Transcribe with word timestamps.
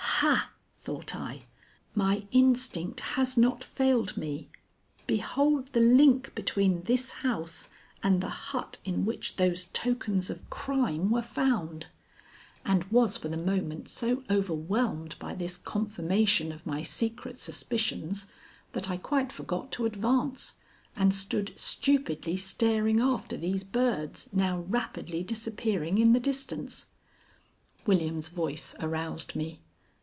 "Ha!" 0.23 0.51
thought 0.77 1.15
I; 1.15 1.45
"my 1.95 2.27
instinct 2.29 2.99
has 2.99 3.37
not 3.37 3.63
failed 3.63 4.15
me. 4.15 4.49
Behold 5.07 5.73
the 5.73 5.79
link 5.79 6.35
between 6.35 6.83
this 6.83 7.09
house 7.09 7.69
and 8.03 8.21
the 8.21 8.29
hut 8.29 8.77
in 8.85 9.03
which 9.03 9.37
those 9.37 9.65
tokens 9.73 10.29
of 10.29 10.47
crime 10.51 11.09
were 11.09 11.23
found," 11.23 11.87
and 12.63 12.83
was 12.91 13.17
for 13.17 13.29
the 13.29 13.37
moment 13.37 13.89
so 13.89 14.21
overwhelmed 14.29 15.15
by 15.17 15.33
this 15.33 15.57
confirmation 15.57 16.51
of 16.51 16.67
my 16.67 16.83
secret 16.83 17.35
suspicions, 17.35 18.27
that 18.73 18.91
I 18.91 18.97
quite 18.97 19.31
forgot 19.31 19.71
to 19.71 19.87
advance, 19.87 20.57
and 20.95 21.15
stood 21.15 21.51
stupidly 21.59 22.37
staring 22.37 22.99
after 22.99 23.37
these 23.37 23.63
birds 23.63 24.29
now 24.31 24.59
rapidly 24.69 25.23
disappearing 25.23 25.97
in 25.97 26.13
the 26.13 26.19
distance. 26.19 26.85
William's 27.87 28.27
voice 28.27 28.75
aroused 28.79 29.35
me. 29.35 29.61